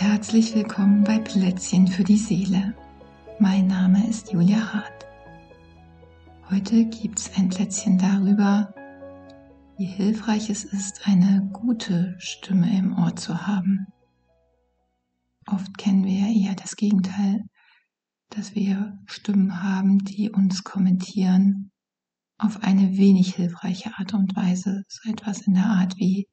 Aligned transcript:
Herzlich 0.00 0.54
willkommen 0.54 1.04
bei 1.04 1.18
Plätzchen 1.18 1.86
für 1.86 2.04
die 2.04 2.16
Seele. 2.16 2.74
Mein 3.38 3.66
Name 3.66 4.08
ist 4.08 4.32
Julia 4.32 4.72
Hart. 4.72 5.06
Heute 6.48 6.86
gibt 6.86 7.18
es 7.18 7.36
ein 7.36 7.50
Plätzchen 7.50 7.98
darüber, 7.98 8.72
wie 9.76 9.84
hilfreich 9.84 10.48
es 10.48 10.64
ist, 10.64 11.06
eine 11.06 11.50
gute 11.52 12.16
Stimme 12.18 12.74
im 12.78 12.96
Ohr 12.96 13.14
zu 13.14 13.46
haben. 13.46 13.88
Oft 15.46 15.76
kennen 15.76 16.06
wir 16.06 16.14
ja 16.14 16.48
eher 16.48 16.54
das 16.54 16.76
Gegenteil, 16.76 17.44
dass 18.30 18.54
wir 18.54 18.98
Stimmen 19.04 19.62
haben, 19.62 19.98
die 19.98 20.30
uns 20.30 20.64
kommentieren 20.64 21.72
auf 22.38 22.62
eine 22.62 22.96
wenig 22.96 23.34
hilfreiche 23.34 23.92
Art 23.98 24.14
und 24.14 24.34
Weise. 24.34 24.82
So 24.88 25.10
etwas 25.10 25.42
in 25.42 25.52
der 25.52 25.66
Art 25.66 25.98
wie, 25.98 26.26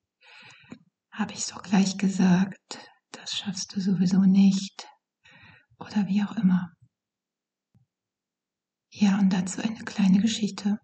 habe 1.11 1.33
ich 1.33 1.47
doch 1.47 1.63
gleich 1.63 1.97
gesagt, 1.97 2.86
das 3.27 3.39
schaffst 3.39 3.75
du 3.75 3.81
sowieso 3.81 4.21
nicht 4.21 4.87
oder 5.79 6.07
wie 6.07 6.23
auch 6.23 6.37
immer. 6.37 6.71
Ja, 8.89 9.19
und 9.19 9.33
dazu 9.33 9.61
eine 9.61 9.83
kleine 9.83 10.21
Geschichte. 10.21 10.79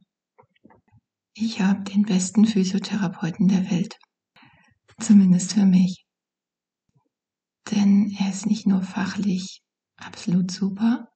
Ich 1.35 1.61
habe 1.61 1.83
den 1.83 2.03
besten 2.03 2.45
Physiotherapeuten 2.45 3.47
der 3.47 3.71
Welt. 3.71 3.97
Zumindest 4.99 5.53
für 5.53 5.65
mich. 5.65 6.05
Denn 7.71 8.13
er 8.19 8.29
ist 8.29 8.45
nicht 8.45 8.67
nur 8.67 8.83
fachlich 8.83 9.61
absolut 9.95 10.51
super, 10.51 11.07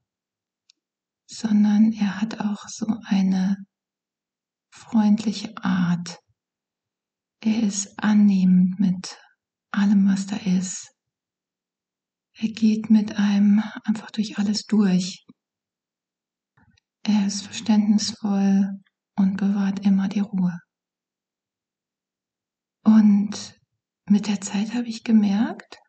sondern 1.30 1.92
er 1.92 2.22
hat 2.22 2.40
auch 2.40 2.70
so 2.70 2.88
eine 3.06 3.58
freundliche 4.72 5.54
Art. 5.58 6.20
Er 7.42 7.64
ist 7.64 8.02
annehmend 8.02 8.80
mit 8.80 9.18
allem, 9.72 10.08
was 10.08 10.26
da 10.26 10.38
ist. 10.38 10.97
Er 12.40 12.50
geht 12.50 12.92
mit 12.92 13.16
einem 13.16 13.64
einfach 13.84 14.12
durch 14.12 14.38
alles 14.38 14.66
durch. 14.66 15.26
Er 17.02 17.26
ist 17.26 17.42
verständnisvoll 17.42 18.80
und 19.16 19.38
bewahrt 19.38 19.84
immer 19.84 20.08
die 20.08 20.20
Ruhe. 20.20 20.60
Und 22.84 23.60
mit 24.06 24.28
der 24.28 24.40
Zeit 24.40 24.76
habe 24.76 24.88
ich 24.88 25.04
gemerkt, 25.04 25.80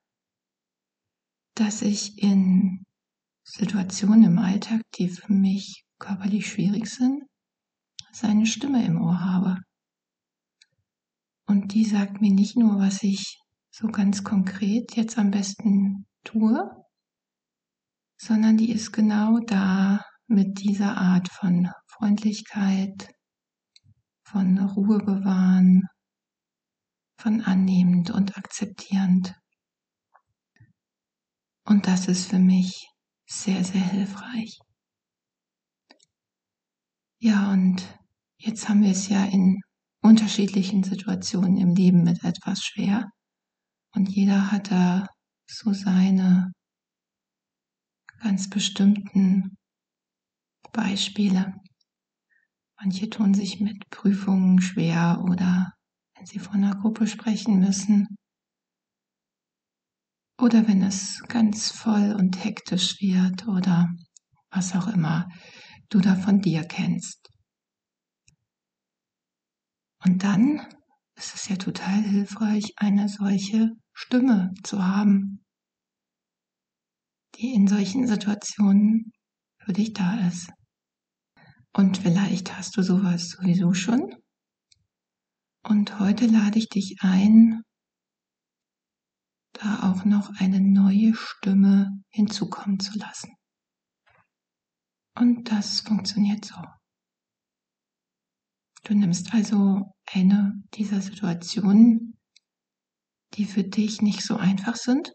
dass 1.54 1.82
ich 1.82 2.16
in 2.22 2.84
Situationen 3.44 4.24
im 4.24 4.38
Alltag, 4.38 4.80
die 4.96 5.10
für 5.10 5.32
mich 5.32 5.84
körperlich 5.98 6.50
schwierig 6.50 6.88
sind, 6.88 7.24
seine 8.12 8.46
Stimme 8.46 8.86
im 8.86 9.02
Ohr 9.02 9.20
habe. 9.20 9.58
Und 11.46 11.74
die 11.74 11.84
sagt 11.84 12.22
mir 12.22 12.32
nicht 12.32 12.56
nur, 12.56 12.78
was 12.78 13.02
ich 13.02 13.38
so 13.70 13.88
ganz 13.88 14.24
konkret 14.24 14.96
jetzt 14.96 15.18
am 15.18 15.30
besten 15.30 16.07
tue, 16.28 16.70
sondern 18.20 18.56
die 18.58 18.70
ist 18.70 18.92
genau 18.92 19.38
da 19.38 20.04
mit 20.26 20.60
dieser 20.60 20.96
Art 20.96 21.28
von 21.30 21.70
Freundlichkeit, 21.86 23.10
von 24.24 24.58
Ruhe 24.58 24.98
bewahren, 24.98 25.84
von 27.18 27.40
annehmend 27.40 28.10
und 28.10 28.36
akzeptierend. 28.36 29.34
Und 31.64 31.86
das 31.86 32.08
ist 32.08 32.28
für 32.28 32.38
mich 32.38 32.88
sehr, 33.26 33.64
sehr 33.64 33.80
hilfreich. 33.80 34.58
Ja, 37.20 37.52
und 37.52 37.82
jetzt 38.38 38.68
haben 38.68 38.82
wir 38.82 38.92
es 38.92 39.08
ja 39.08 39.24
in 39.24 39.60
unterschiedlichen 40.02 40.84
Situationen 40.84 41.56
im 41.56 41.74
Leben 41.74 42.04
mit 42.04 42.22
etwas 42.22 42.60
schwer. 42.62 43.10
Und 43.94 44.08
jeder 44.08 44.52
hat 44.52 44.70
da 44.70 45.06
so 45.50 45.72
seine 45.72 46.52
ganz 48.20 48.50
bestimmten 48.50 49.56
Beispiele. 50.72 51.54
Manche 52.80 53.10
tun 53.10 53.34
sich 53.34 53.60
mit 53.60 53.90
Prüfungen 53.90 54.60
schwer 54.60 55.24
oder 55.24 55.72
wenn 56.14 56.26
sie 56.26 56.38
vor 56.38 56.54
einer 56.54 56.76
Gruppe 56.76 57.06
sprechen 57.06 57.58
müssen. 57.58 58.06
Oder 60.40 60.68
wenn 60.68 60.82
es 60.82 61.20
ganz 61.28 61.72
voll 61.72 62.14
und 62.16 62.44
hektisch 62.44 63.00
wird 63.00 63.48
oder 63.48 63.88
was 64.50 64.74
auch 64.74 64.86
immer 64.86 65.28
du 65.88 66.00
da 66.00 66.14
von 66.14 66.40
dir 66.40 66.62
kennst. 66.64 67.28
Und 70.04 70.22
dann 70.22 70.60
ist 71.16 71.34
es 71.34 71.48
ja 71.48 71.56
total 71.56 72.02
hilfreich, 72.02 72.72
eine 72.76 73.08
solche 73.08 73.72
Stimme 74.00 74.54
zu 74.62 74.86
haben, 74.86 75.44
die 77.34 77.52
in 77.52 77.66
solchen 77.66 78.06
Situationen 78.06 79.10
für 79.58 79.72
dich 79.72 79.92
da 79.92 80.24
ist. 80.28 80.52
Und 81.72 81.98
vielleicht 81.98 82.56
hast 82.56 82.76
du 82.76 82.82
sowas 82.82 83.30
sowieso 83.30 83.74
schon. 83.74 84.14
Und 85.64 85.98
heute 85.98 86.26
lade 86.26 86.60
ich 86.60 86.68
dich 86.68 86.98
ein, 87.00 87.62
da 89.54 89.90
auch 89.90 90.04
noch 90.04 90.30
eine 90.38 90.60
neue 90.60 91.12
Stimme 91.14 91.88
hinzukommen 92.10 92.78
zu 92.78 92.96
lassen. 92.96 93.34
Und 95.16 95.50
das 95.50 95.80
funktioniert 95.80 96.44
so. 96.44 96.62
Du 98.84 98.94
nimmst 98.94 99.34
also 99.34 99.92
eine 100.06 100.52
dieser 100.74 101.00
Situationen, 101.00 102.07
die 103.38 103.44
für 103.44 103.64
dich 103.64 104.02
nicht 104.02 104.22
so 104.22 104.36
einfach 104.36 104.76
sind. 104.76 105.12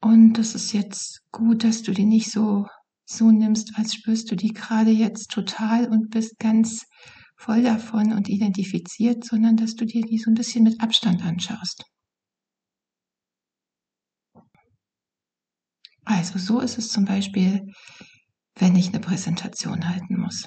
Und 0.00 0.34
das 0.34 0.54
ist 0.54 0.72
jetzt 0.72 1.20
gut, 1.30 1.64
dass 1.64 1.82
du 1.82 1.92
die 1.92 2.06
nicht 2.06 2.30
so, 2.30 2.66
so 3.04 3.30
nimmst, 3.30 3.76
als 3.76 3.94
spürst 3.94 4.30
du 4.30 4.36
die 4.36 4.52
gerade 4.52 4.90
jetzt 4.90 5.30
total 5.30 5.88
und 5.88 6.10
bist 6.10 6.38
ganz 6.38 6.86
voll 7.36 7.62
davon 7.62 8.12
und 8.12 8.28
identifiziert, 8.28 9.24
sondern 9.24 9.56
dass 9.56 9.74
du 9.74 9.84
dir 9.84 10.02
die 10.02 10.18
so 10.18 10.30
ein 10.30 10.34
bisschen 10.34 10.64
mit 10.64 10.80
Abstand 10.80 11.24
anschaust. 11.24 11.84
Also 16.04 16.38
so 16.38 16.60
ist 16.60 16.78
es 16.78 16.88
zum 16.88 17.04
Beispiel, 17.04 17.64
wenn 18.56 18.76
ich 18.76 18.88
eine 18.88 19.00
Präsentation 19.00 19.88
halten 19.88 20.20
muss. 20.20 20.46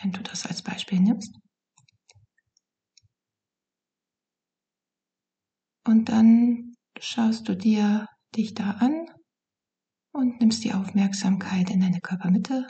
Wenn 0.00 0.12
du 0.12 0.22
das 0.22 0.46
als 0.46 0.62
Beispiel 0.62 1.00
nimmst. 1.00 1.36
Und 5.90 6.08
dann 6.08 6.76
schaust 7.00 7.48
du 7.48 7.56
dir 7.56 8.06
dich 8.36 8.54
da 8.54 8.70
an 8.78 9.06
und 10.12 10.38
nimmst 10.38 10.62
die 10.62 10.72
Aufmerksamkeit 10.72 11.68
in 11.68 11.80
deine 11.80 12.00
Körpermitte. 12.00 12.68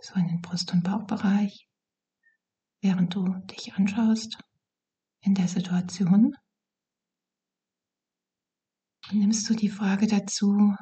So 0.00 0.14
in 0.14 0.28
den 0.28 0.40
Brust- 0.40 0.72
und 0.72 0.84
Bauchbereich, 0.84 1.66
während 2.80 3.12
du 3.12 3.24
dich 3.50 3.74
anschaust 3.74 4.38
in 5.20 5.34
der 5.34 5.48
Situation. 5.48 6.36
Und 9.10 9.18
nimmst 9.18 9.50
du 9.50 9.54
die 9.54 9.68
Frage 9.68 10.06
dazu, 10.06 10.76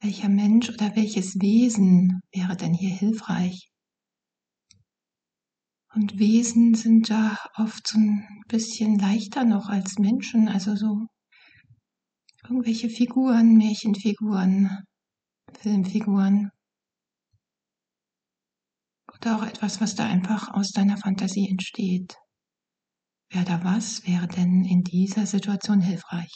welcher 0.00 0.28
Mensch 0.28 0.68
oder 0.68 0.94
welches 0.94 1.34
Wesen 1.40 2.20
wäre 2.30 2.56
denn 2.56 2.74
hier 2.74 2.94
hilfreich? 2.94 3.72
Und 5.98 6.16
Wesen 6.16 6.74
sind 6.74 7.10
da 7.10 7.36
oft 7.56 7.88
so 7.88 7.98
ein 7.98 8.44
bisschen 8.46 9.00
leichter 9.00 9.42
noch 9.42 9.68
als 9.68 9.98
Menschen, 9.98 10.46
also 10.46 10.76
so 10.76 11.08
irgendwelche 12.44 12.88
Figuren, 12.88 13.56
Märchenfiguren, 13.56 14.84
Filmfiguren. 15.58 16.52
Oder 19.12 19.38
auch 19.38 19.42
etwas, 19.44 19.80
was 19.80 19.96
da 19.96 20.06
einfach 20.06 20.54
aus 20.54 20.70
deiner 20.70 20.98
Fantasie 20.98 21.48
entsteht. 21.50 22.14
Wer 23.30 23.42
da 23.42 23.64
was 23.64 24.06
wäre 24.06 24.28
denn 24.28 24.64
in 24.64 24.84
dieser 24.84 25.26
Situation 25.26 25.80
hilfreich? 25.80 26.30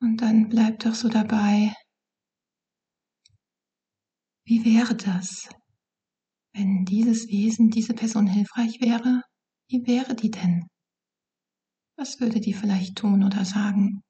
Und 0.00 0.18
dann 0.18 0.48
bleib 0.48 0.78
doch 0.80 0.94
so 0.94 1.08
dabei. 1.08 1.74
Wie 4.44 4.64
wäre 4.64 4.94
das, 4.94 5.48
wenn 6.54 6.84
dieses 6.84 7.28
Wesen, 7.28 7.70
diese 7.70 7.94
Person 7.94 8.26
hilfreich 8.26 8.80
wäre? 8.80 9.22
Wie 9.68 9.86
wäre 9.86 10.14
die 10.14 10.30
denn? 10.30 10.66
Was 11.96 12.20
würde 12.20 12.40
die 12.40 12.54
vielleicht 12.54 12.96
tun 12.96 13.24
oder 13.24 13.44
sagen? 13.44 14.02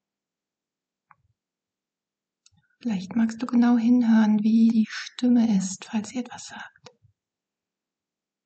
Vielleicht 2.81 3.17
magst 3.17 3.43
du 3.43 3.47
genau 3.47 3.77
hinhören, 3.77 4.43
wie 4.45 4.69
die 4.69 4.87
Stimme 4.89 5.57
ist, 5.57 5.87
falls 5.87 6.11
sie 6.11 6.19
etwas 6.19 6.47
sagt. 6.47 6.91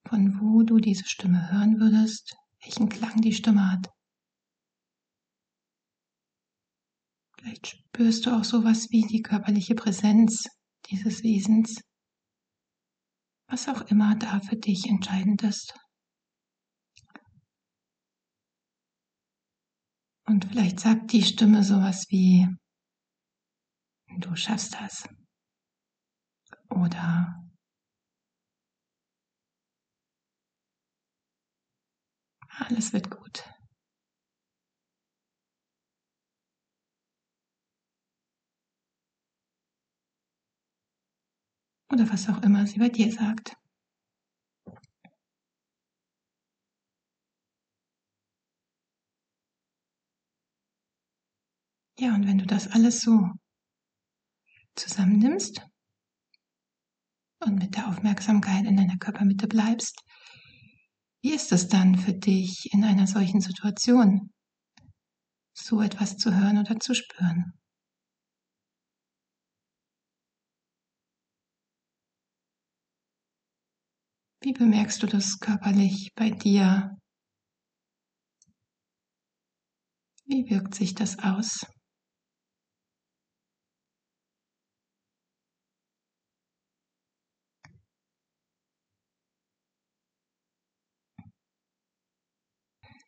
Von 0.09 0.41
wo 0.41 0.63
du 0.63 0.79
diese 0.79 1.07
Stimme 1.07 1.51
hören 1.53 1.79
würdest, 1.79 2.35
welchen 2.63 2.89
Klang 2.89 3.21
die 3.21 3.35
Stimme 3.35 3.71
hat. 3.71 3.89
Vielleicht 7.43 7.67
spürst 7.67 8.27
du 8.27 8.31
auch 8.31 8.45
sowas 8.45 8.89
wie 8.91 9.03
die 9.03 9.21
körperliche 9.21 9.75
Präsenz 9.75 10.45
dieses 10.87 11.25
Wesens, 11.25 11.83
was 13.49 13.69
auch 13.69 13.81
immer 13.91 14.15
da 14.15 14.39
für 14.41 14.55
dich 14.55 14.87
entscheidend 14.89 15.43
ist. 15.43 15.75
Und 20.25 20.45
vielleicht 20.45 20.79
sagt 20.79 21.13
die 21.13 21.23
Stimme 21.23 21.65
sowas 21.65 22.07
wie, 22.11 22.47
du 24.19 24.37
schaffst 24.37 24.75
das. 24.75 25.09
Oder 26.71 27.43
alles 32.49 32.93
wird 32.93 33.11
gut. 33.11 33.52
Oder 41.93 42.11
was 42.11 42.27
auch 42.31 42.43
immer 42.43 42.67
sie 42.67 42.79
bei 42.79 42.89
dir 42.89 43.13
sagt. 43.13 43.55
Ja, 51.99 52.15
und 52.15 52.27
wenn 52.27 52.39
du 52.39 52.47
das 52.47 52.69
alles 52.69 53.01
so 53.01 53.29
zusammennimmst 54.75 55.67
und 57.41 57.57
mit 57.57 57.77
der 57.77 57.89
Aufmerksamkeit 57.89 58.65
in 58.65 58.77
deiner 58.77 58.97
Körpermitte 58.97 59.47
bleibst, 59.47 60.01
wie 61.23 61.35
ist 61.35 61.53
es 61.53 61.69
dann 61.69 61.97
für 61.97 62.15
dich 62.15 62.71
in 62.73 62.85
einer 62.85 63.07
solchen 63.07 63.43
Situation, 63.43 64.33
so 65.53 65.83
etwas 65.83 66.17
zu 66.17 66.35
hören 66.35 66.59
oder 66.59 66.81
zu 66.81 66.95
spüren? 66.95 67.53
Wie 74.43 74.53
bemerkst 74.53 75.01
du 75.01 75.07
das 75.07 75.39
körperlich 75.39 76.11
bei 76.17 76.31
dir? 76.31 76.97
Wie 80.27 80.51
wirkt 80.51 80.75
sich 80.75 80.97
das 80.97 81.21
aus? 81.21 81.61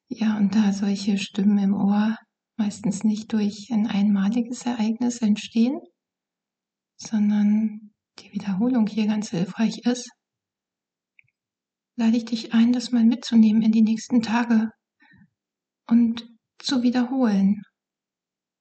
Ja, 0.06 0.36
und 0.36 0.54
da 0.54 0.72
solche 0.72 1.18
Stimmen 1.18 1.58
im 1.58 1.74
Ohr 1.74 2.16
meistens 2.56 3.02
nicht 3.02 3.32
durch 3.32 3.70
ein 3.72 3.88
einmaliges 3.88 4.64
Ereignis 4.66 5.20
entstehen, 5.20 5.80
sondern 6.96 7.92
die 8.20 8.32
Wiederholung 8.32 8.86
hier 8.86 9.06
ganz 9.08 9.30
hilfreich 9.30 9.78
ist, 9.84 10.08
lade 11.96 12.16
ich 12.16 12.24
dich 12.24 12.52
ein, 12.52 12.72
das 12.72 12.90
mal 12.90 13.04
mitzunehmen 13.04 13.62
in 13.62 13.72
die 13.72 13.82
nächsten 13.82 14.22
Tage 14.22 14.70
und 15.88 16.28
zu 16.58 16.82
wiederholen. 16.82 17.62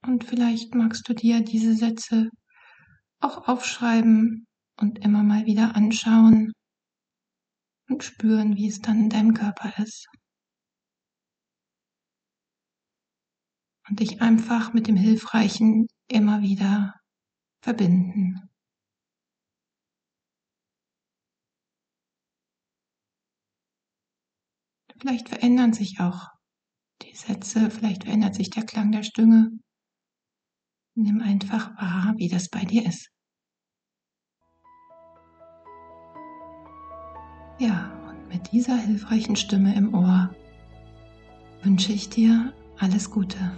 Und 0.05 0.23
vielleicht 0.25 0.75
magst 0.75 1.07
du 1.07 1.13
dir 1.13 1.41
diese 1.41 1.75
Sätze 1.75 2.29
auch 3.21 3.47
aufschreiben 3.47 4.45
und 4.79 4.99
immer 4.99 5.23
mal 5.23 5.45
wieder 5.45 5.75
anschauen 5.75 6.51
und 7.89 8.03
spüren, 8.03 8.57
wie 8.57 8.67
es 8.67 8.81
dann 8.81 8.99
in 8.99 9.09
deinem 9.09 9.33
Körper 9.33 9.73
ist. 9.81 10.07
Und 13.87 13.99
dich 13.99 14.21
einfach 14.21 14.73
mit 14.73 14.87
dem 14.87 14.95
Hilfreichen 14.95 15.87
immer 16.07 16.41
wieder 16.41 16.93
verbinden. 17.61 18.49
Vielleicht 25.03 25.27
verändern 25.27 25.73
sich 25.73 25.99
auch 25.99 26.29
die 27.01 27.13
Sätze, 27.13 27.69
vielleicht 27.69 28.05
verändert 28.05 28.35
sich 28.35 28.49
der 28.51 28.63
Klang 28.65 28.93
der 28.93 29.03
Stimme. 29.03 29.51
Nimm 30.95 31.21
einfach 31.21 31.75
wahr, 31.75 32.13
wie 32.15 32.29
das 32.29 32.47
bei 32.47 32.63
dir 32.63 32.85
ist. 32.85 33.09
Ja, 37.59 37.91
und 38.07 38.29
mit 38.29 38.53
dieser 38.53 38.77
hilfreichen 38.77 39.35
Stimme 39.35 39.75
im 39.75 39.93
Ohr 39.93 40.33
wünsche 41.63 41.91
ich 41.91 42.09
dir 42.09 42.53
alles 42.77 43.11
Gute. 43.11 43.57